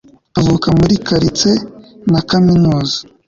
Avuka 0.39 0.67
mu 0.77 0.85
Kar 1.07 1.23
tse 1.37 1.51
na 2.11 2.19
Kaminuza 2.29 2.97